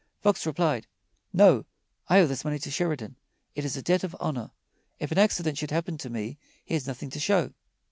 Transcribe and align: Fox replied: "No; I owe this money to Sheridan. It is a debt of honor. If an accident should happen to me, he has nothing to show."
Fox 0.19 0.47
replied: 0.47 0.87
"No; 1.31 1.65
I 2.07 2.21
owe 2.21 2.25
this 2.25 2.43
money 2.43 2.57
to 2.57 2.71
Sheridan. 2.71 3.17
It 3.53 3.63
is 3.63 3.77
a 3.77 3.83
debt 3.83 4.03
of 4.03 4.15
honor. 4.19 4.49
If 4.97 5.11
an 5.11 5.19
accident 5.19 5.59
should 5.59 5.69
happen 5.69 5.99
to 5.99 6.09
me, 6.09 6.39
he 6.65 6.73
has 6.73 6.87
nothing 6.87 7.11
to 7.11 7.19
show." 7.19 7.53